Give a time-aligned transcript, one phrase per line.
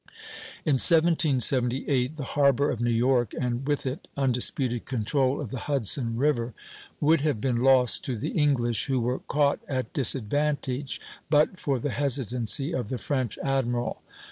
[0.65, 6.17] In 1778 the harbor of New York, and with it undisputed control of the Hudson
[6.17, 6.55] River,
[6.99, 11.91] would have been lost to the English, who were caught at disadvantage, but for the
[11.91, 14.01] hesitancy of the French admiral.